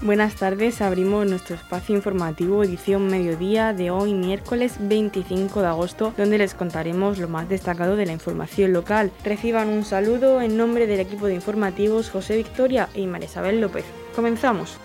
[0.00, 6.38] Buenas tardes, abrimos nuestro espacio informativo edición mediodía de hoy miércoles 25 de agosto, donde
[6.38, 9.10] les contaremos lo más destacado de la información local.
[9.24, 13.84] Reciban un saludo en nombre del equipo de informativos José Victoria y María Isabel López.
[14.14, 14.78] Comenzamos.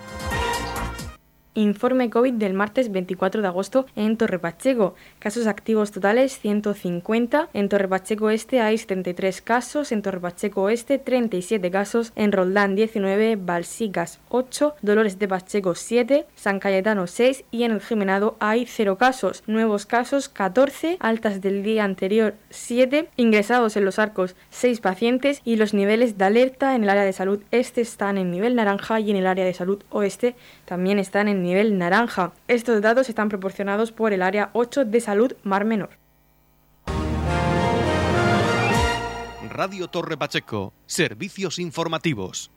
[1.56, 4.96] Informe COVID del martes 24 de agosto en Torre Pacheco.
[5.20, 7.48] Casos activos totales 150.
[7.52, 9.92] En Torre Pacheco Este hay 73 casos.
[9.92, 12.12] En Torre Pacheco Oeste 37 casos.
[12.16, 13.36] En Roldán 19.
[13.36, 14.74] Balsicas 8.
[14.82, 16.26] Dolores de Pacheco 7.
[16.34, 17.44] San Cayetano 6.
[17.52, 19.44] Y en el Jimenado hay 0 casos.
[19.46, 20.96] Nuevos casos 14.
[20.98, 23.10] Altas del día anterior 7.
[23.16, 25.40] Ingresados en los arcos 6 pacientes.
[25.44, 28.98] Y los niveles de alerta en el área de salud este están en nivel naranja
[28.98, 30.34] y en el área de salud oeste
[30.64, 32.32] también están en nivel naranja.
[32.48, 35.90] Estos datos están proporcionados por el Área 8 de Salud Mar Menor.
[39.48, 42.50] Radio Torre Pacheco, servicios informativos.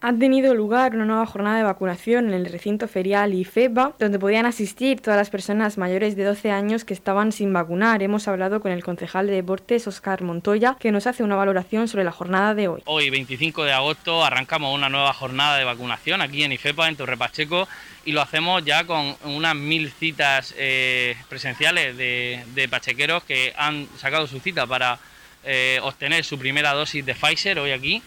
[0.00, 4.46] Ha tenido lugar una nueva jornada de vacunación en el recinto ferial IFEBA, donde podían
[4.46, 8.00] asistir todas las personas mayores de 12 años que estaban sin vacunar.
[8.00, 12.04] Hemos hablado con el concejal de deportes, Oscar Montoya, que nos hace una valoración sobre
[12.04, 12.82] la jornada de hoy.
[12.84, 17.16] Hoy, 25 de agosto, arrancamos una nueva jornada de vacunación aquí en IFEPA, en Torre
[17.16, 17.66] Pacheco,
[18.04, 24.28] y lo hacemos ya con unas mil citas eh, presenciales de, pachequeros que han sacado
[24.28, 25.00] su cita para
[25.42, 28.00] eh, obtener su primera dosis de Pfizer hoy aquí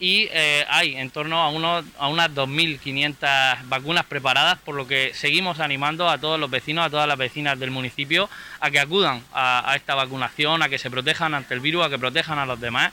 [0.00, 5.12] y eh, hay en torno a, unos, a unas 2.500 vacunas preparadas, por lo que
[5.14, 8.28] seguimos animando a todos los vecinos, a todas las vecinas del municipio
[8.60, 11.98] a que acudan a, esta vacunación, a que se protejan ante el virus, a que
[11.98, 12.92] protejan a los demás.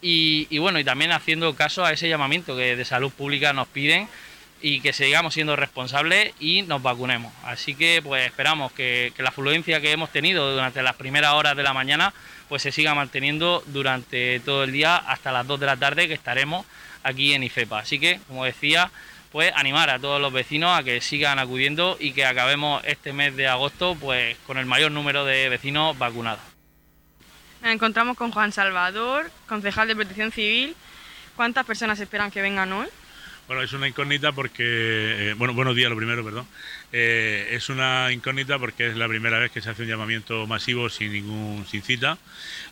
[0.00, 4.08] Y, bueno, y también haciendo caso a ese llamamiento que de salud pública nos piden
[4.60, 7.32] y que sigamos siendo responsables y nos vacunemos.
[7.44, 11.62] Así que pues esperamos que, la afluencia que hemos tenido durante las primeras horas de
[11.62, 12.12] la mañana
[12.48, 16.14] pues se siga manteniendo durante todo el día hasta las 2 de la tarde que
[16.14, 16.66] estaremos
[17.02, 17.80] aquí en IFEPA.
[17.80, 18.90] Así que, como decía,
[19.30, 23.36] pues animar a todos los vecinos a que sigan acudiendo y que acabemos este mes
[23.36, 26.40] de agosto pues con el mayor número de vecinos vacunados.
[27.62, 30.76] Nos encontramos con Juan Salvador, concejal de Protección Civil.
[31.36, 32.86] ¿Cuántas personas esperan que vengan hoy?
[33.48, 36.46] Bueno, es una incógnita porque, eh, bueno, buenos días lo primero, perdón.
[36.92, 40.90] Eh, es una incógnita porque es la primera vez que se hace un llamamiento masivo
[40.90, 42.18] sin ningún sin cita,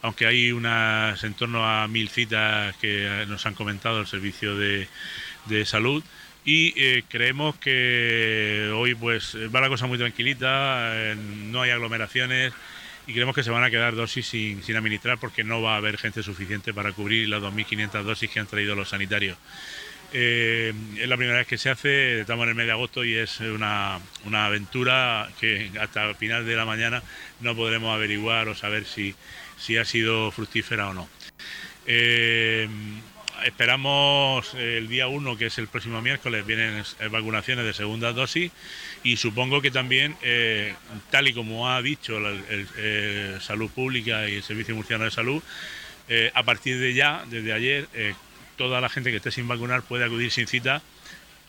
[0.02, 4.86] aunque hay unas en torno a mil citas que nos han comentado el servicio de,
[5.64, 6.04] salud
[6.44, 12.52] y eh, creemos que hoy pues va la cosa muy tranquilita, no hay aglomeraciones
[13.06, 15.76] y creemos que se van a quedar dosis sin, sin administrar porque no va a
[15.78, 19.38] haber gente suficiente para cubrir las 2.500 dosis que han traído los sanitarios.
[20.18, 23.14] Eh, es la primera vez que se hace, estamos en el mes de agosto y
[23.16, 24.00] es una,
[24.32, 27.02] aventura que hasta el final de la mañana
[27.40, 29.14] no podremos averiguar o saber si,
[29.58, 31.06] si ha sido fructífera o no.
[31.86, 32.66] Eh,
[33.44, 38.52] esperamos el día 1, que es el próximo miércoles, vienen vacunaciones de segunda dosis
[39.02, 40.74] y supongo que también, eh,
[41.10, 45.42] tal y como ha dicho el, Salud Pública y el Servicio Murciano de Salud,
[46.32, 47.88] a partir de ya, desde ayer,
[48.56, 50.82] toda la gente que esté sin vacunar puede acudir sin cita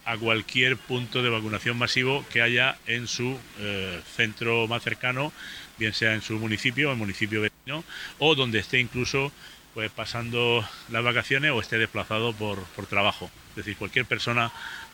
[0.05, 5.33] a cualquier punto de vacunación masivo que haya en su eh, centro más cercano,
[5.77, 7.83] bien sea en su municipio, en municipio vecino,
[8.17, 9.33] o donde esté incluso
[9.73, 13.29] pues pasando las vacaciones o esté desplazado por, por trabajo.
[13.49, 14.51] Es decir, cualquier persona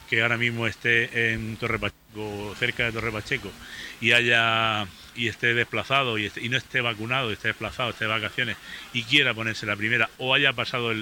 [0.09, 3.51] que ahora mismo esté en Torre Pacheco, cerca de Torre Pacheco,
[4.01, 8.57] y haya y esté desplazado y, y no esté vacunado, esté desplazado, esté de vacaciones
[8.93, 10.93] y quiera ponerse la primera o haya pasado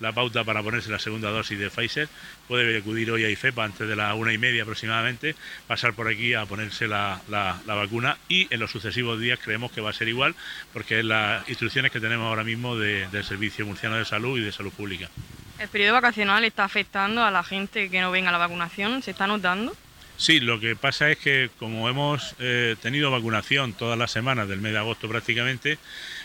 [0.00, 2.08] la pauta para ponerse la segunda dosis de Pfizer,
[2.46, 5.34] puede acudir hoy a IFEPA antes de la una y media aproximadamente,
[5.66, 7.20] pasar por aquí a ponerse la,
[7.66, 10.34] vacuna y en los sucesivos días creemos que va a ser igual
[10.72, 14.52] porque es las instrucciones que tenemos ahora mismo del Servicio Murciano de Salud y de
[14.52, 15.08] Salud Pública.
[15.58, 19.02] ¿El periodo vacacional está afectando a la gente que no venga a la vacunación?
[19.02, 19.74] ¿Se está notando?
[20.18, 24.60] Sí, lo que pasa es que como hemos eh, tenido vacunación todas las semanas del
[24.60, 25.78] mes de agosto prácticamente,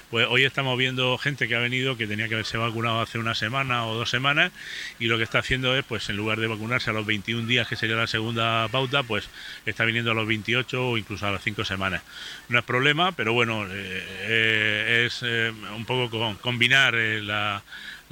[0.09, 3.35] pues hoy estamos viendo gente que ha venido que tenía que haberse vacunado hace una
[3.35, 4.51] semana o dos semanas
[4.97, 7.67] y lo que está haciendo es, pues en lugar de vacunarse a los 21 días,
[7.67, 9.29] que sería la segunda pauta, pues
[9.67, 12.01] está viniendo a los 28 o incluso a las 5 semanas.
[12.49, 17.61] No es problema, pero bueno, eh, eh, es un poco combinar la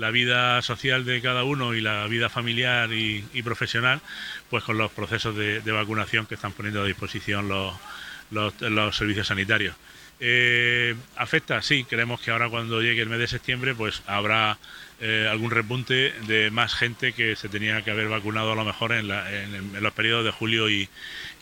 [0.01, 4.01] la vida social de cada uno y la vida familiar y, profesional,
[4.49, 7.75] pues con los procesos de, vacunación que están poniendo a disposición los,
[8.31, 9.75] los, servicios sanitarios.
[10.19, 11.61] Eh, ¿Afecta?
[11.61, 14.57] Sí, creemos que ahora cuando llegue el mes de septiembre pues habrá
[14.99, 18.93] eh, algún repunte de más gente que se tenía que haber vacunado a lo mejor
[18.93, 20.89] en, los periodos de julio y,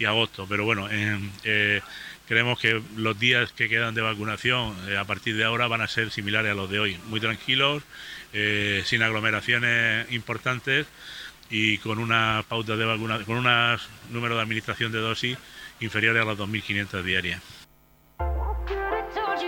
[0.05, 0.47] agosto.
[0.49, 1.81] Pero bueno, eh,
[2.27, 6.11] creemos que los días que quedan de vacunación a partir de ahora van a ser
[6.11, 7.83] similares a los de hoy, muy tranquilos,
[8.33, 10.87] eh, sin aglomeraciones importantes
[11.49, 13.77] y con una pauta de vacuna, con un
[14.11, 15.37] número de administración de dosis
[15.79, 17.58] inferiores a las 2.500 diarias.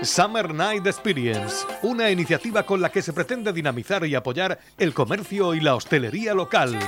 [0.03, 5.53] Summer Night Experience, una iniciativa con la que se pretende dinamizar y apoyar el comercio
[5.53, 6.79] y la hostelería local.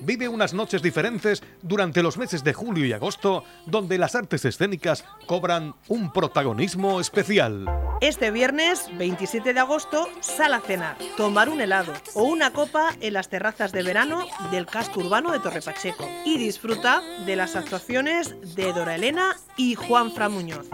[0.00, 5.04] Vive unas noches diferentes durante los meses de julio y agosto, donde las artes escénicas
[5.26, 7.66] cobran un protagonismo especial.
[8.00, 13.12] Este viernes 27 de agosto, sal a cenar, tomar un helado o una copa en
[13.12, 18.34] las terrazas de verano del casco urbano de Torre Pacheco y disfruta de las actuaciones
[18.54, 20.66] de Dora Elena y Juan Fra Muñoz.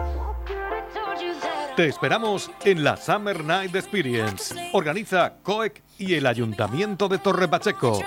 [1.75, 4.55] Te esperamos en la Summer Night Experience.
[4.71, 8.01] Organiza COEC y el Ayuntamiento de Torre Pacheco.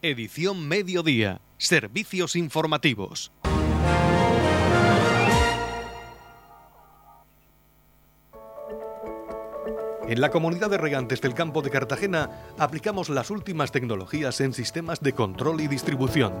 [0.00, 1.42] Edición Mediodía.
[1.58, 3.30] Servicios informativos.
[10.08, 15.00] En la comunidad de regantes del campo de Cartagena aplicamos las últimas tecnologías en sistemas
[15.00, 16.40] de control y distribución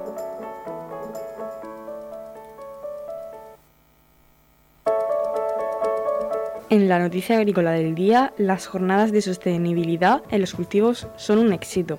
[6.71, 11.51] En la noticia agrícola del día, las jornadas de sostenibilidad en los cultivos son un
[11.51, 11.97] éxito.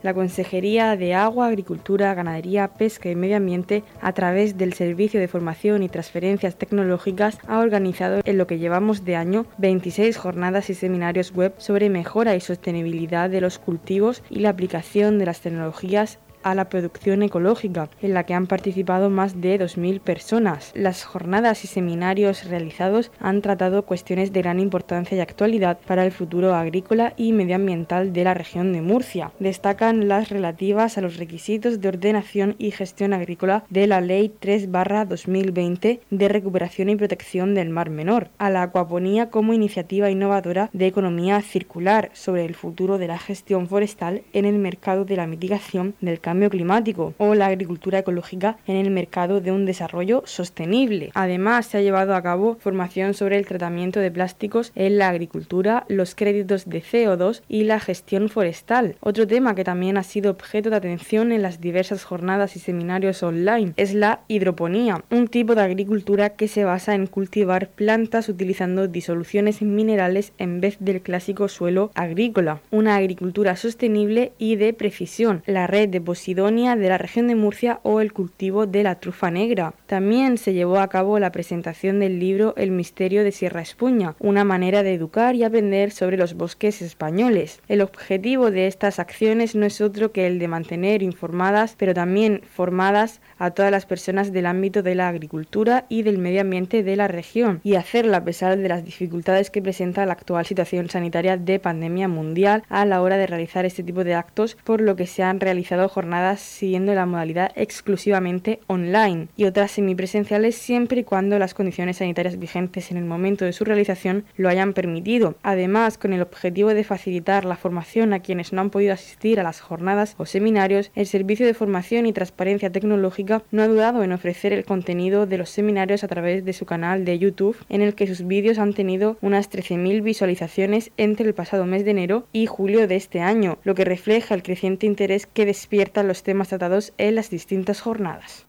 [0.00, 5.28] La Consejería de Agua, Agricultura, Ganadería, Pesca y Medio Ambiente, a través del Servicio de
[5.28, 10.74] Formación y Transferencias Tecnológicas, ha organizado en lo que llevamos de año 26 jornadas y
[10.74, 16.20] seminarios web sobre mejora y sostenibilidad de los cultivos y la aplicación de las tecnologías
[16.42, 20.72] a la producción ecológica, en la que han participado más de 2.000 personas.
[20.74, 26.12] Las jornadas y seminarios realizados han tratado cuestiones de gran importancia y actualidad para el
[26.12, 29.32] futuro agrícola y medioambiental de la región de Murcia.
[29.38, 36.00] Destacan las relativas a los requisitos de ordenación y gestión agrícola de la Ley 3-2020
[36.10, 41.40] de recuperación y protección del Mar Menor, a la acuaponía como iniciativa innovadora de economía
[41.42, 46.20] circular sobre el futuro de la gestión forestal en el mercado de la mitigación del
[46.50, 51.10] climático o la agricultura ecológica en el mercado de un desarrollo sostenible.
[51.14, 55.84] Además, se ha llevado a cabo formación sobre el tratamiento de plásticos en la agricultura,
[55.88, 58.96] los créditos de CO2 y la gestión forestal.
[59.00, 63.22] Otro tema que también ha sido objeto de atención en las diversas jornadas y seminarios
[63.22, 68.88] online es la hidroponía, un tipo de agricultura que se basa en cultivar plantas utilizando
[68.88, 72.60] disoluciones minerales en vez del clásico suelo agrícola.
[72.70, 75.42] Una agricultura sostenible y de precisión.
[75.46, 79.30] La red de Sidonia de la región de Murcia o el cultivo de la trufa
[79.30, 79.72] negra.
[79.86, 84.44] También se llevó a cabo la presentación del libro El misterio de Sierra Espuña, una
[84.44, 87.62] manera de educar y aprender sobre los bosques españoles.
[87.68, 92.42] El objetivo de estas acciones no es otro que el de mantener informadas, pero también
[92.54, 96.96] formadas a todas las personas del ámbito de la agricultura y del medio ambiente de
[96.96, 101.36] la región y hacerlo a pesar de las dificultades que presenta la actual situación sanitaria
[101.36, 105.06] de pandemia mundial a la hora de realizar este tipo de actos, por lo que
[105.06, 111.38] se han realizado jornadas siguiendo la modalidad exclusivamente online y otras semipresenciales siempre y cuando
[111.38, 115.36] las condiciones sanitarias vigentes en el momento de su realización lo hayan permitido.
[115.42, 119.42] Además, con el objetivo de facilitar la formación a quienes no han podido asistir a
[119.42, 124.12] las jornadas o seminarios, el Servicio de Formación y Transparencia Tecnológica no ha dudado en
[124.12, 127.94] ofrecer el contenido de los seminarios a través de su canal de YouTube, en el
[127.94, 132.46] que sus vídeos han tenido unas 13.000 visualizaciones entre el pasado mes de enero y
[132.46, 136.92] julio de este año, lo que refleja el creciente interés que despiertan los temas tratados
[136.98, 138.46] en las distintas jornadas.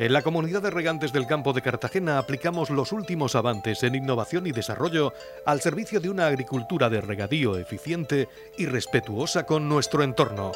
[0.00, 4.46] En la comunidad de regantes del campo de Cartagena aplicamos los últimos avances en innovación
[4.46, 5.12] y desarrollo
[5.44, 8.26] al servicio de una agricultura de regadío eficiente
[8.56, 10.52] y respetuosa con nuestro entorno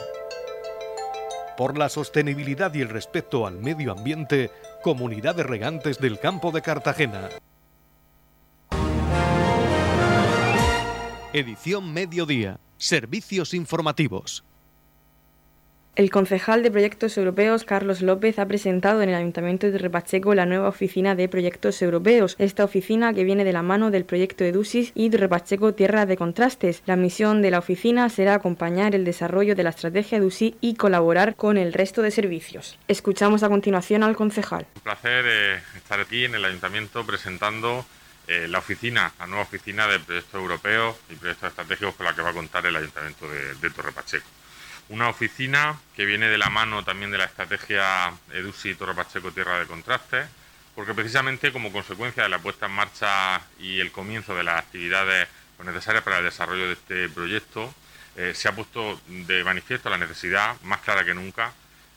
[1.56, 4.50] por la sostenibilidad y el respeto al medio ambiente,
[4.82, 7.28] Comunidad de Regantes del Campo de Cartagena.
[11.32, 12.60] Edición Mediodía.
[12.76, 14.44] Servicios informativos.
[15.96, 20.44] El concejal de Proyectos Europeos, Carlos López, ha presentado en el Ayuntamiento de Repacheco la
[20.44, 22.34] nueva oficina de Proyectos Europeos.
[22.40, 26.82] Esta oficina, que viene de la mano del proyecto EDUSIS y Repacheco Tierra de Contrastes.
[26.86, 31.36] La misión de la oficina será acompañar el desarrollo de la estrategia EDUSI y colaborar
[31.36, 32.76] con el resto de servicios.
[32.88, 34.66] Escuchamos a continuación al concejal.
[34.74, 37.86] Un placer eh, estar aquí en el Ayuntamiento presentando
[38.26, 42.22] eh, la oficina, la nueva oficina de proyectos europeos y proyectos estratégicos con la que
[42.22, 44.26] va a contar el Ayuntamiento de, de Torre Pacheco
[44.88, 49.58] una oficina que viene de la mano también de la estrategia EDUSI Torre Pacheco Tierra
[49.58, 50.24] de Contraste,
[50.74, 55.28] porque precisamente como consecuencia de la puesta en marcha y el comienzo de las actividades
[55.64, 57.72] necesarias para el desarrollo de este proyecto,
[58.16, 61.52] eh, se ha puesto de manifiesto la necesidad, más clara que nunca,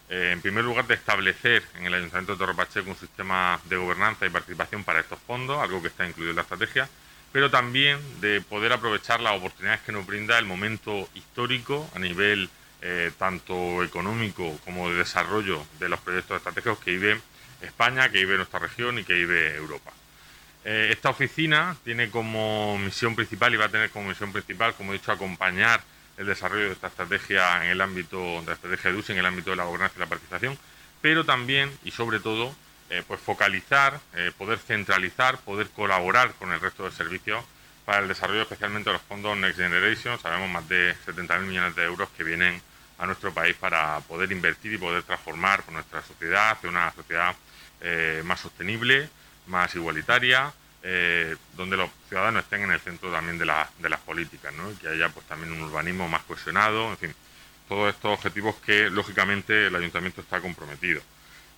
[0.10, 3.76] eh, en primer lugar, de establecer en el Ayuntamiento de Torre Pacheco un sistema de
[3.76, 6.88] gobernanza y participación para estos fondos, algo que está incluido en la estrategia,
[7.34, 12.50] pero también de poder aprovechar las oportunidades que nos brinda el momento histórico a nivel
[12.82, 17.22] eh, tanto económico como de desarrollo de los proyectos estratégicos que vive
[17.62, 19.92] España, que vive nuestra región y que vive Europa.
[20.64, 24.98] esta oficina tiene como misión principal y va a tener como misión principal, como he
[24.98, 25.82] dicho, acompañar
[26.18, 29.26] el desarrollo de esta estrategia en el ámbito de la estrategia de USI, en el
[29.26, 30.58] ámbito de la gobernanza y la participación,
[31.02, 32.54] pero también y sobre todo
[32.90, 37.44] eh, pues focalizar, eh, poder centralizar, poder colaborar con el resto de servicios
[37.88, 40.20] para el desarrollo especialmente de los fondos Next Generation.
[40.20, 42.62] Sabemos más de 70.000 millones de euros que vienen
[42.98, 47.34] a nuestro país para poder invertir y poder transformar nuestra sociedad hacia una sociedad
[47.80, 49.08] eh, más sostenible,
[49.46, 50.52] más igualitaria,
[50.84, 54.70] eh, donde los ciudadanos estén en el centro también de, las políticas, ¿no?
[54.70, 57.16] y que haya pues también un urbanismo más cohesionado, en fin,
[57.70, 61.02] todos estos objetivos que lógicamente el ayuntamiento está comprometido.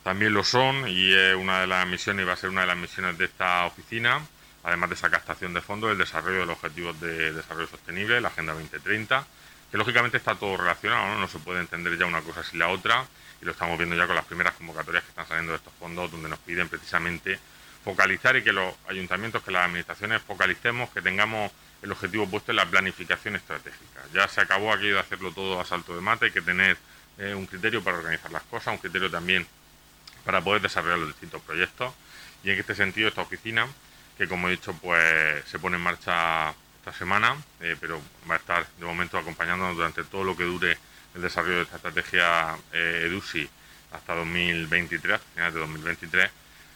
[0.04, 2.68] También lo son y es una de las misiones y va a ser una de
[2.68, 4.22] las misiones de esta oficina,
[4.64, 8.30] además de esa captación de fondos, el desarrollo de los objetivos de desarrollo sostenible, la
[8.30, 9.26] Agenda 2030,
[9.72, 11.28] que lógicamente está todo relacionado, ¿no?
[11.28, 13.06] se puede entender ya una cosa sin la otra
[13.42, 16.12] y lo estamos viendo ya con las primeras convocatorias que están saliendo de estos fondos
[16.12, 17.40] donde nos piden precisamente
[17.84, 21.52] focalizar y que los ayuntamientos, que las administraciones focalicemos, que tengamos
[21.82, 24.02] el objetivo puesto en la planificación estratégica.
[24.14, 26.78] Ya se acabó aquí de hacerlo todo a salto de mate, hay que tener
[27.18, 29.48] eh, un criterio para organizar las cosas, un criterio también
[30.26, 31.94] para poder desarrollar los distintos proyectos.
[32.44, 33.68] Y en este sentido, esta oficina,
[34.20, 38.38] que como he dicho, pues se pone en marcha esta semana, eh, pero va a
[38.38, 40.78] estar de momento acompañándonos durante todo lo que dure
[41.16, 43.50] el desarrollo de esta estrategia eh, EDUSI
[43.94, 46.32] hasta 2023, finales de 2023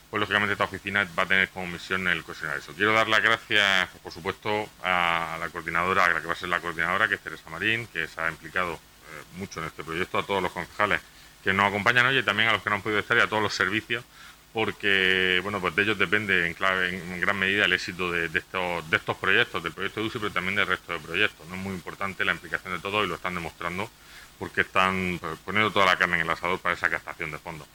[0.09, 2.71] pues lógicamente esta oficina va a tener como misión el cohesionar eso.
[2.73, 6.49] Quiero dar las gracias, por supuesto, a la coordinadora, a la que va a ser
[6.49, 8.77] la coordinadora, que es Teresa Marín, que se ha implicado eh,
[9.37, 11.01] mucho en este proyecto, a todos los concejales
[11.43, 13.27] que nos acompañan hoy y también a los que no han podido estar y a
[13.27, 14.05] todos los servicios,
[14.53, 18.89] porque bueno, pues de ellos depende en, clave, en, gran medida el éxito de, estos,
[18.89, 21.47] de estos proyectos, del proyecto de UCI, pero también del resto de proyectos.
[21.47, 23.89] No es muy importante la implicación de todos y lo están demostrando
[24.37, 27.67] porque están pues, poniendo toda la carne en el asador para esa captación de fondos.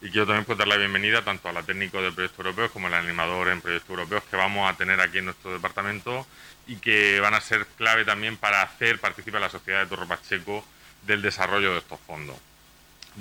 [0.00, 2.86] Y quiero también pues, dar la bienvenida tanto a la técnico de proyectos europeos como
[2.86, 6.26] al animador en proyectos europeos que vamos a tener aquí en nuestro departamento
[6.66, 10.06] y que van a ser clave también para hacer participar a la sociedad de Torre
[10.06, 10.64] Pacheco
[11.02, 12.36] del desarrollo de estos fondos,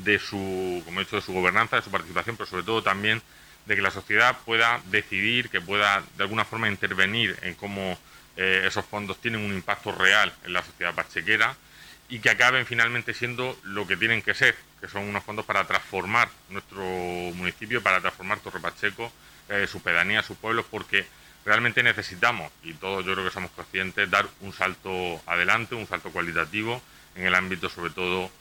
[0.04, 3.22] de su, como he dicho, de su gobernanza, de su participación, pero sobre todo también
[3.66, 7.98] de que la sociedad pueda decidir, que pueda de alguna forma intervenir en cómo
[8.38, 11.56] eh, esos fondos tienen un impacto real en la sociedad pachequera
[12.10, 15.66] y que acaben finalmente siendo lo que tienen que ser, que son unos fondos para
[15.66, 19.12] transformar nuestro municipio, para transformar Torre Pacheco,
[19.50, 21.06] eh, su pedanía, sus pueblos, porque
[21.46, 26.10] realmente necesitamos, y todos yo creo que somos conscientes, dar un salto adelante, un salto
[26.12, 26.82] cualitativo
[27.16, 28.32] en el ámbito sobre todo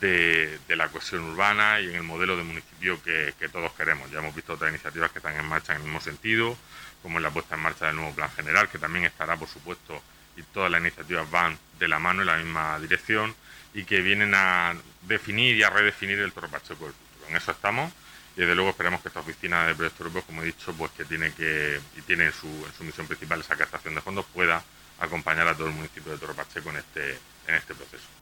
[0.00, 4.10] de, la cohesión urbana y en el modelo de municipio que, todos queremos.
[4.10, 6.56] Ya hemos visto otras iniciativas que están en marcha en el mismo sentido,
[7.02, 10.02] como es la puesta en marcha del nuevo plan general, que también estará, por supuesto,
[10.36, 13.34] y todas las iniciativas van de la mano en la misma dirección
[13.72, 17.28] y que vienen a definir y a redefinir el Torre Pacheco del futuro.
[17.30, 17.92] En eso estamos
[18.36, 21.06] y desde luego esperamos que esta oficina de proyectos europeos, como he dicho, pues que
[21.06, 24.62] tiene que y tiene en su, en su misión principal esa captación de fondos, pueda
[25.00, 28.15] acompañar a todo el municipio de Torre Pacheco en este, en este proceso.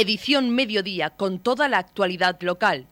[0.00, 2.86] Edición Mediodía con toda la actualidad local.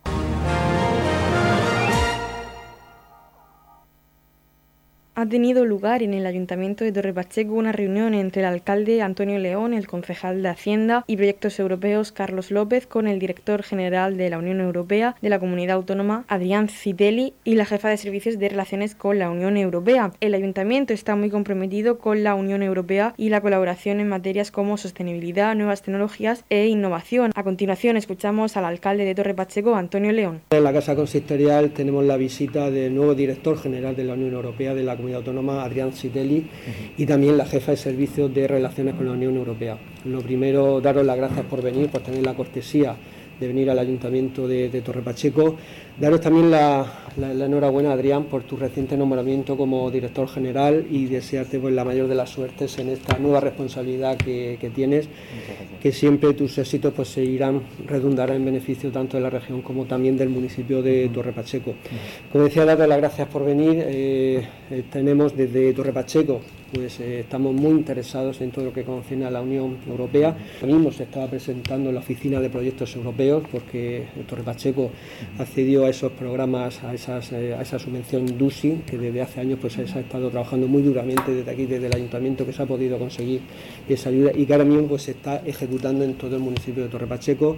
[5.26, 9.40] Ha tenido lugar en el Ayuntamiento de Torre Pacheco una reunión entre el alcalde Antonio
[9.40, 14.30] León, el concejal de Hacienda y Proyectos Europeos Carlos López con el director general de
[14.30, 18.50] la Unión Europea de la Comunidad Autónoma Adrián Citelli y la jefa de servicios de
[18.50, 20.12] relaciones con la Unión Europea.
[20.21, 24.76] El Ayuntamiento está muy comprometido con la Unión Europea y la colaboración en materias como
[24.76, 27.33] sostenibilidad, nuevas tecnologías e innovación.
[27.35, 30.42] A continuación escuchamos al alcalde de Torre Pacheco, Antonio León.
[30.50, 34.73] En la Casa Consistorial tenemos la visita del nuevo director general de la Unión Europea
[34.73, 36.46] de la Autónoma, Adrián Citelli,
[36.96, 39.76] y también la jefa de servicios de relaciones con la Unión Europea.
[40.04, 42.96] Lo primero, daros las gracias por venir, por tener la cortesía
[43.40, 45.57] de venir al Ayuntamiento de, Torre Pacheco.
[45.99, 46.87] Daros también la,
[47.19, 52.14] enhorabuena, Adrián, por tu reciente nombramiento como director general y desearte pues, la mayor de
[52.14, 55.09] las suertes en esta nueva responsabilidad que, tienes,
[55.81, 60.16] que siempre tus éxitos pues, seguirán, redundarán en beneficio tanto de la región como también
[60.16, 61.75] del municipio de Torre Pacheco.
[62.31, 63.83] Como decía, daros las gracias por venir.
[63.87, 66.40] Eh, eh, tenemos desde Torre Pacheco
[66.76, 70.37] pues eh, estamos muy interesados en todo lo que concierne a la Unión Europea.
[70.62, 74.90] Mismo se estaba presentando en la oficina de proyectos europeos porque Torre Pacheco
[75.38, 79.59] accedió a esos programas, a, esas, eh, a esa subvención DUSI, que desde hace años
[79.59, 82.66] pues, se ha estado trabajando muy duramente desde aquí, desde el ayuntamiento, que se ha
[82.66, 83.40] podido conseguir
[83.88, 86.90] esa ayuda y que ahora mismo pues, se está ejecutando en todo el municipio de
[86.90, 87.56] Torre Pacheco,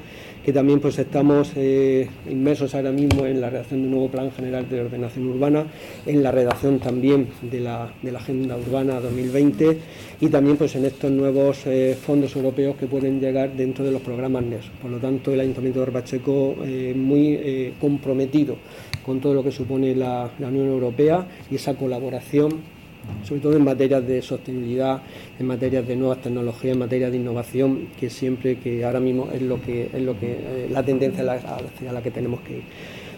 [0.48, 4.32] que también pues, estamos eh, inmersos ahora mismo en la redacción de un nuevo plan
[4.32, 5.66] general de ordenación urbana,
[6.06, 9.78] en la redacción también de la, de la Agenda Urbana 2020
[10.22, 14.00] y también pues, en estos nuevos eh, fondos europeos que pueden llegar dentro de los
[14.00, 14.64] programas NES.
[14.80, 18.56] Por lo tanto, el Ayuntamiento de Torre Pacheco eh, muy comprometido
[19.04, 22.77] con todo lo que supone la, la Unión Europea y esa colaboración
[23.24, 25.02] sobre todo en materias de sostenibilidad,
[25.38, 29.42] en materias de nuevas tecnologías, en materias de innovación, que siempre, que ahora mismo es
[29.42, 32.62] lo que es lo que eh, la tendencia a la, que tenemos que ir.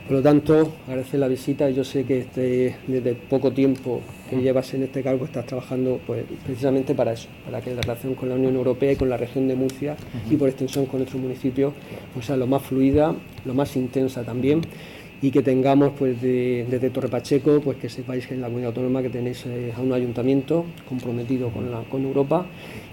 [0.06, 1.70] Por lo tanto, agradecer la visita.
[1.70, 6.24] Yo sé que este, desde poco tiempo que llevas en este cargo estás trabajando pues,
[6.44, 9.46] precisamente para eso, para que la relación con la Unión Europea y con la región
[9.46, 9.96] de Murcia
[10.28, 11.72] y por extensión con nuestro municipio
[12.12, 14.62] pues, sea lo más fluida, lo más intensa también
[15.22, 19.02] y que tengamos pues desde Torre Pacheco pues que sepáis que en la comunidad autónoma
[19.02, 22.46] que tenéis eh, a un ayuntamiento comprometido con, la, con Europa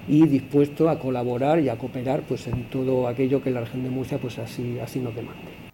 [0.07, 3.89] y dispuesto a colaborar y a cooperar pues en todo aquello que la región de
[3.89, 5.66] Murcia pues así, así nos demande.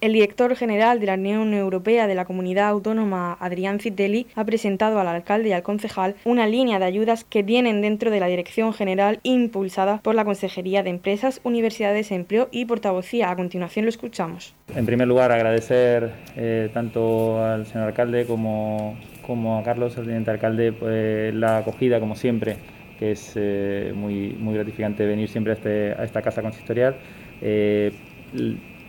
[0.00, 5.00] El director general de la Unión Europea de la Comunidad Autónoma, Adrián Citelli, ha presentado
[5.00, 8.72] al alcalde y al concejal una línea de ayudas que vienen dentro de la Dirección
[8.72, 13.28] General impulsada por la Consejería de Empresas, Universidades, Empleo y Portavocía.
[13.32, 14.54] A continuación lo escuchamos.
[14.72, 20.30] En primer lugar, agradecer eh, tanto al señor alcalde como, como a Carlos, el teniente
[20.30, 22.56] alcalde, pues, la acogida, como siempre,
[23.00, 26.94] que es eh, muy, muy gratificante venir siempre a, este, a esta casa consistorial.
[27.42, 27.90] Eh,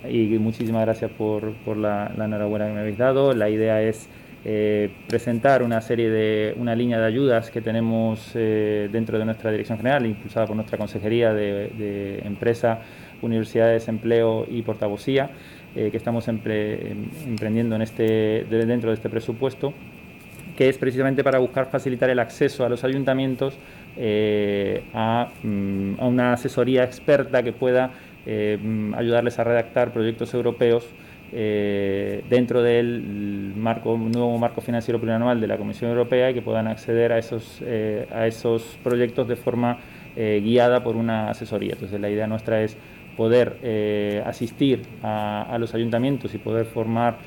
[0.08, 3.34] y muchísimas gracias por, por la, enhorabuena que me habéis dado.
[3.34, 4.08] La idea es
[4.46, 9.52] eh, presentar una serie de, una línea de ayudas que tenemos eh, dentro de nuestra
[9.52, 12.80] dirección general, impulsada por nuestra Consejería de, Empresa,
[13.22, 15.32] Universidades, Empleo y Portavocía,
[15.76, 19.74] eh, que estamos emprendiendo en este, dentro de este presupuesto,
[20.56, 23.56] que es precisamente para buscar facilitar el acceso a los ayuntamientos
[23.98, 25.28] mm, a
[26.06, 27.92] una asesoría experta que pueda
[28.32, 28.60] eh,
[28.96, 30.88] ayudarles a redactar proyectos europeos
[31.32, 37.12] eh, dentro del nuevo marco financiero plurianual de la Comisión Europea y que puedan acceder
[37.12, 39.80] a esos, eh, a esos proyectos de forma
[40.16, 41.74] guiada por una asesoría.
[41.74, 42.76] Entonces la idea nuestra es
[43.16, 47.20] poder asistir a, los ayuntamientos y poder formar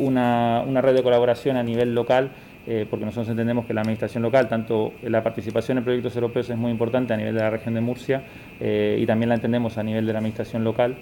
[0.00, 2.30] una, una red de colaboración a nivel local
[2.66, 6.56] eh, porque nosotros entendemos que la administración local, tanto la participación en proyectos europeos es
[6.56, 8.22] muy importante a nivel de la región de Murcia
[8.60, 10.96] eh, y también la entendemos a nivel de la administración local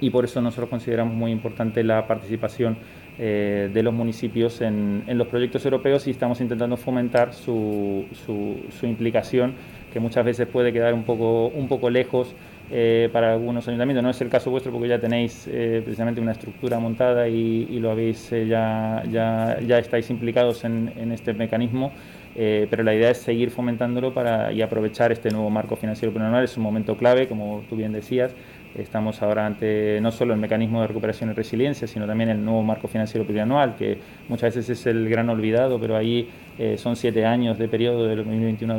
[0.00, 2.76] y por eso nosotros consideramos muy importante la participación
[3.18, 9.54] eh, de los municipios en, los proyectos europeos y estamos intentando fomentar su, su, implicación,
[9.92, 12.34] que muchas veces puede quedar un poco, un poco lejos
[12.70, 14.02] eh, para algunos ayuntamientos.
[14.02, 17.90] No es el caso vuestro porque ya tenéis eh, precisamente una estructura montada y, lo
[17.90, 21.92] habéis eh, ya, ya, ya, estáis implicados en, en este mecanismo.
[22.34, 26.44] pero la idea es seguir fomentándolo para, y aprovechar este nuevo marco financiero plurianual.
[26.44, 28.32] Es un momento clave, como tú bien decías.
[28.74, 32.62] Estamos ahora ante no solo el mecanismo de recuperación y resiliencia, sino también el nuevo
[32.62, 33.98] marco financiero plurianual, que
[34.30, 36.30] muchas veces es el gran olvidado, pero ahí
[36.76, 38.72] son siete años de periodo de 2021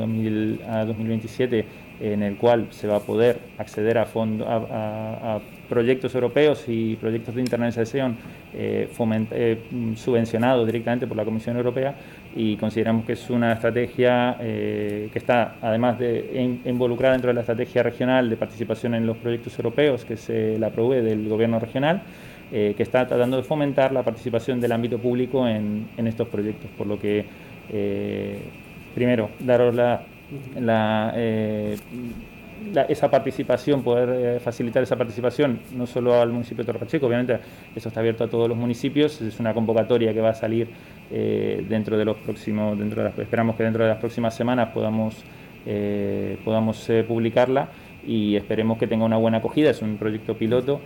[0.68, 1.66] a 2027
[2.00, 7.34] en el cual se va a poder acceder a, fondo, a, proyectos europeos y proyectos
[7.36, 8.18] de internacionalización
[8.54, 8.90] eh,
[9.32, 9.58] eh,
[9.96, 11.96] subvencionados directamente por la Comisión Europea
[12.36, 17.42] y consideramos que es una estrategia eh, que está además de involucrada dentro de la
[17.42, 22.04] estrategia regional de participación en los proyectos europeos que se la provee del gobierno regional
[22.52, 26.86] que está tratando de fomentar la participación del ámbito público en, en estos proyectos por
[26.86, 27.26] lo que
[28.94, 29.76] primero daros
[30.60, 31.78] la eh,
[32.72, 37.40] la, esa participación, poder eh, facilitar esa participación, no solo al municipio de Torpacheco, obviamente
[37.76, 40.70] eso está abierto a todos los municipios, es una convocatoria que va a salir
[41.12, 45.24] eh, dentro de los próximos, dentro de esperamos que dentro de las próximas semanas podamos,
[46.44, 47.70] podamos publicarla
[48.06, 49.70] y esperemos que tenga una buena acogida.
[49.70, 50.82] Es un proyecto piloto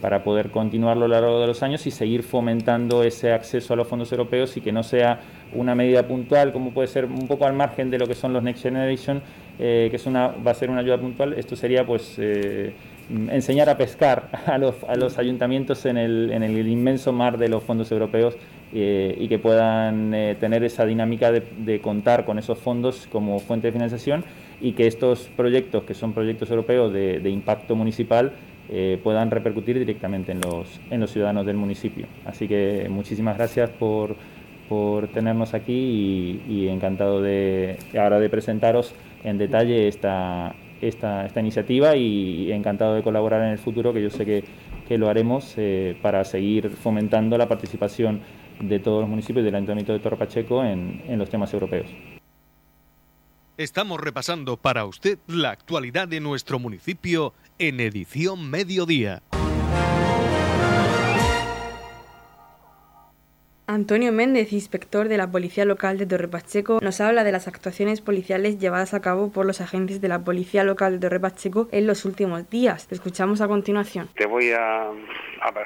[0.00, 3.76] para poder continuarlo a lo largo de los años y seguir fomentando ese acceso a
[3.76, 5.20] los fondos europeos y que no sea
[5.54, 8.42] una medida puntual, como puede ser un poco al margen de lo que son los
[8.42, 9.22] Next Generation,
[9.58, 11.34] eh, que es una, va a ser una ayuda puntual.
[11.34, 12.72] Esto sería pues eh,
[13.30, 17.48] enseñar a pescar a los, a los ayuntamientos en el, en el, inmenso mar de
[17.48, 18.36] los fondos europeos
[18.72, 23.72] eh, y que puedan tener esa dinámica de, contar con esos fondos como fuente de
[23.72, 24.24] financiación
[24.62, 28.32] y que estos proyectos, que son proyectos europeos de, impacto municipal,
[29.02, 32.06] puedan repercutir directamente en los, en los ciudadanos del municipio.
[32.24, 34.16] Así que muchísimas gracias por
[34.72, 41.94] por tenernos aquí y, encantado de ahora de presentaros en detalle esta, esta, esta iniciativa
[41.94, 44.44] y, encantado de colaborar en el futuro, que yo sé que,
[44.88, 48.20] que lo haremos eh, para seguir fomentando la participación
[48.60, 51.86] de todos los municipios del Ayuntamiento de Torre Pacheco en, en los temas europeos.
[53.62, 59.22] Estamos repasando para usted la actualidad de nuestro municipio en edición mediodía.
[63.68, 68.00] Antonio Méndez, inspector de la Policía Local de Torre Pacheco, nos habla de las actuaciones
[68.00, 71.86] policiales llevadas a cabo por los agentes de la Policía Local de Torre Pacheco en
[71.86, 72.88] los últimos días.
[72.88, 74.08] Te escuchamos a continuación.
[74.16, 74.90] Te voy a,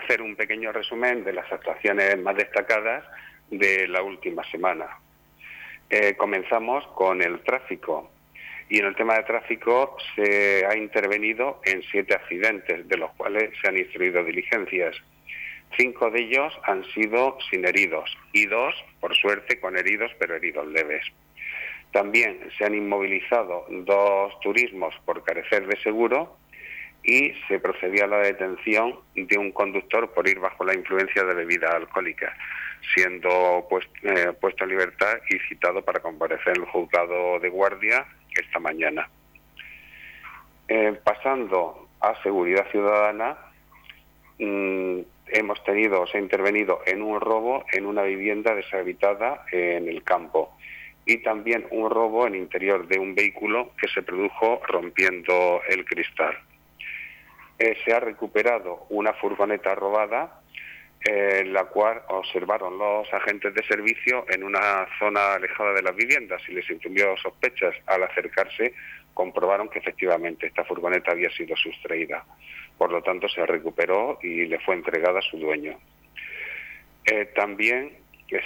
[0.05, 3.05] hacer un pequeño resumen de las actuaciones más destacadas
[3.51, 4.87] de la última semana.
[5.89, 8.11] Eh, comenzamos con el tráfico.
[8.69, 13.51] Y en el tema de tráfico se ha intervenido en siete accidentes, de los cuales
[13.61, 14.97] se han instruido diligencias.
[15.77, 20.67] Cinco de ellos han sido sin heridos y dos, por suerte, con heridos, pero heridos
[20.67, 21.05] leves.
[21.93, 26.37] También se han inmovilizado dos turismos por carecer de seguro
[27.05, 31.35] y se procedió a la detención de un conductor por ir bajo la influencia de
[31.35, 32.37] bebida alcohólica,
[32.95, 33.67] siendo
[34.03, 39.09] eh, puesto en libertad y citado para comparecer en el juzgado de guardia esta mañana.
[40.69, 43.37] Eh, pasando a seguridad ciudadana,
[44.39, 50.03] mm, hemos tenido, se ha intervenido en un robo en una vivienda deshabitada en el
[50.03, 50.57] campo
[51.05, 56.37] y también un robo en interior de un vehículo que se produjo rompiendo el cristal.
[57.59, 60.43] Eh, se ha recuperado una furgoneta robada,
[61.09, 66.43] eh, la cual observaron los agentes de servicio en una zona alejada de las viviendas
[66.49, 67.77] y les infundió sospechas.
[67.87, 68.75] Al acercarse,
[69.15, 72.25] comprobaron que efectivamente esta furgoneta había sido sustraída.
[72.77, 75.79] Por lo tanto, se recuperó y le fue entregada a su dueño.
[77.05, 77.99] Eh, también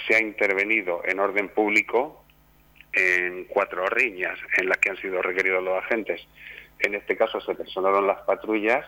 [0.07, 2.23] se ha intervenido en orden público
[2.93, 6.21] en cuatro riñas en las que han sido requeridos los agentes.
[6.77, 8.85] En este caso se personaron las patrullas,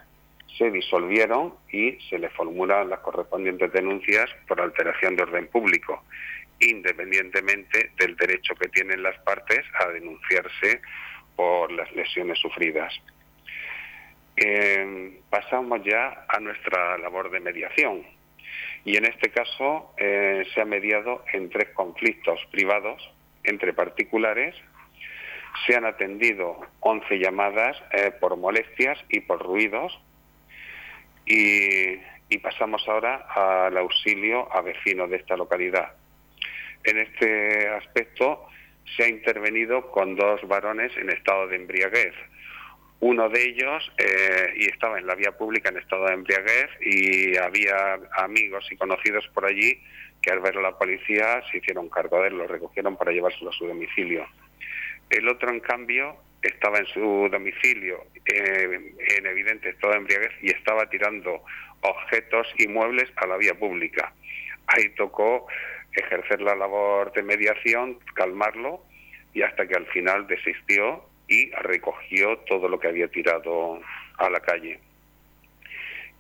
[0.58, 6.04] se disolvieron y se le formulan las correspondientes denuncias por alteración de orden público,
[6.60, 10.82] independientemente del derecho que tienen las partes a denunciarse
[11.36, 12.94] por las lesiones sufridas.
[14.36, 18.04] Eh, pasamos ya a nuestra labor de mediación.
[18.86, 23.02] Y en este caso eh, se ha mediado en tres conflictos privados
[23.44, 24.56] entre particulares.
[25.66, 29.98] Se han atendido 11 llamadas eh, por molestias y por ruidos.
[31.26, 35.94] Y, y pasamos ahora al auxilio a vecinos de esta localidad.
[36.84, 38.48] En este aspecto
[38.98, 42.14] se ha intervenido con dos varones en estado de embriaguez
[43.04, 47.36] uno de ellos eh, y estaba en la vía pública en estado de embriaguez y
[47.38, 49.78] había amigos y conocidos por allí
[50.22, 53.50] que al ver a la policía se hicieron cargo de él, lo recogieron para llevárselo
[53.50, 54.26] a su domicilio.
[55.10, 60.52] El otro, en cambio, estaba en su domicilio eh, en evidente estado de embriaguez y
[60.52, 61.44] estaba tirando
[61.82, 64.14] objetos y muebles a la vía pública.
[64.68, 65.48] Ahí tocó
[65.94, 68.84] ejercer la labor de mediación, calmarlo
[69.34, 73.82] y hasta que al final desistió y recogió todo lo que había tirado
[74.18, 74.80] a la calle.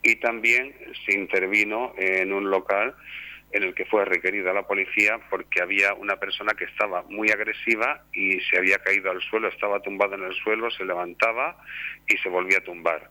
[0.01, 2.95] Y también se intervino en un local
[3.53, 8.03] en el que fue requerida la policía porque había una persona que estaba muy agresiva
[8.11, 11.57] y se había caído al suelo, estaba tumbado en el suelo, se levantaba
[12.07, 13.09] y se volvía a tumbar.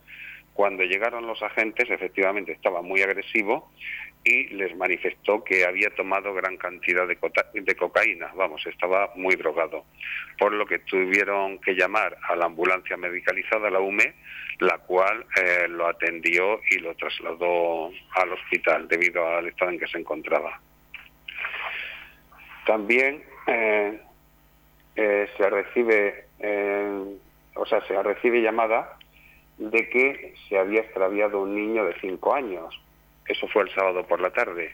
[0.55, 3.71] Cuando llegaron los agentes, efectivamente estaba muy agresivo
[4.25, 7.19] y les manifestó que había tomado gran cantidad de,
[7.55, 9.85] de, cocaína, vamos, estaba muy drogado,
[10.39, 14.15] por lo que tuvieron que llamar a la ambulancia medicalizada, la UME,
[14.61, 19.89] la cual eh, lo atendió y lo trasladó al hospital debido al estado en que
[19.89, 20.61] se encontraba.
[22.65, 24.01] También eh,
[24.95, 26.27] eh, se recibe,
[27.55, 28.99] o sea, se recibe llamada
[29.59, 32.79] de que se había extraviado un niño de cinco años
[33.27, 34.73] eso fue el sábado por la tarde.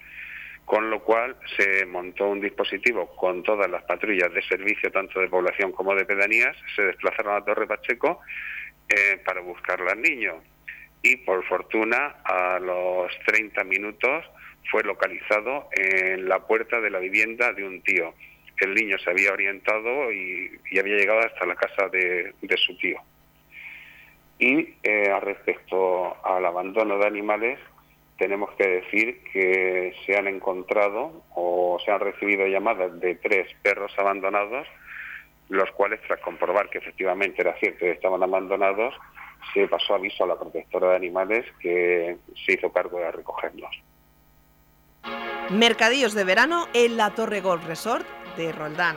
[0.64, 5.28] Con lo cual se montó un dispositivo con todas las patrullas de servicio, tanto de
[5.28, 8.20] población como de pedanías, se desplazaron a Torre Pacheco
[8.88, 10.42] eh, para buscar al niño.
[11.02, 14.24] Y por fortuna, a los 30 minutos
[14.70, 18.14] fue localizado en la puerta de la vivienda de un tío.
[18.58, 23.00] El niño se había orientado y, había llegado hasta la casa de, su tío.
[24.38, 27.58] Y eh, respecto al abandono de animales,
[28.18, 33.92] tenemos que decir que se han encontrado o se han recibido llamadas de tres perros
[33.98, 34.66] abandonados,
[35.48, 38.94] los cuales tras comprobar que efectivamente era cierto que estaban abandonados,
[39.54, 43.70] se pasó aviso a la protectora de animales que se hizo cargo de recogerlos.
[45.50, 48.96] Mercadillos de verano en la Torre Golf Resort de Roldán,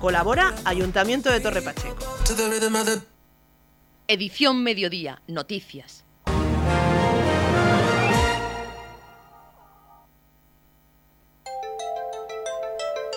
[0.00, 2.04] Colabora Ayuntamiento de Torre Pacheco.
[4.06, 6.04] Edición Mediodía, Noticias.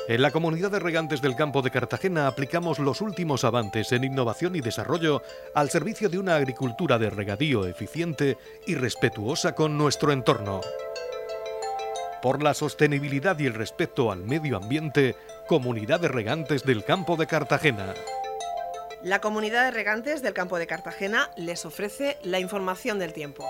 [0.08, 4.56] En la comunidad de regantes del campo de Cartagena aplicamos los últimos avances en innovación
[4.56, 5.22] y desarrollo
[5.54, 10.62] al servicio de una agricultura de regadío eficiente y respetuosa con nuestro entorno.
[12.28, 15.16] Por la sostenibilidad y el respeto al medio ambiente,
[15.48, 17.94] Comunidad de Regantes del Campo de Cartagena.
[19.02, 23.46] La comunidad de regantes del campo de Cartagena les ofrece la información del tiempo.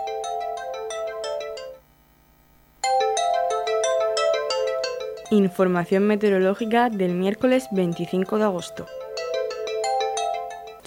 [5.31, 8.85] Información meteorológica del miércoles 25 de agosto.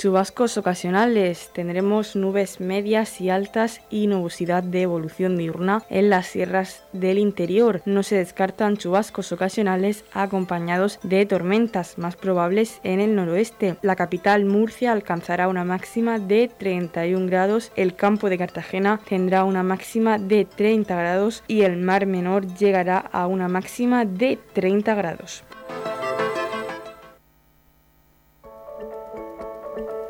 [0.00, 1.50] Chubascos ocasionales.
[1.52, 7.82] Tendremos nubes medias y altas y nubosidad de evolución diurna en las sierras del interior.
[7.84, 13.76] No se descartan chubascos ocasionales acompañados de tormentas más probables en el noroeste.
[13.82, 17.70] La capital Murcia alcanzará una máxima de 31 grados.
[17.76, 22.96] El campo de Cartagena tendrá una máxima de 30 grados y el mar menor llegará
[22.96, 25.44] a una máxima de 30 grados.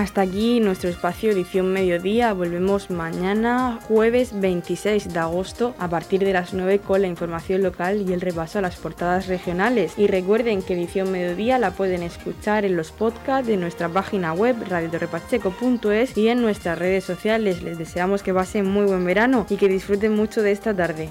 [0.00, 2.32] Hasta aquí nuestro espacio edición mediodía.
[2.32, 8.08] Volvemos mañana, jueves 26 de agosto, a partir de las 9 con la información local
[8.08, 9.92] y el repaso a las portadas regionales.
[9.98, 14.56] Y recuerden que edición mediodía la pueden escuchar en los podcasts de nuestra página web
[14.70, 17.62] radiotorrepacheco.es y en nuestras redes sociales.
[17.62, 21.10] Les deseamos que pasen muy buen verano y que disfruten mucho de esta tarde.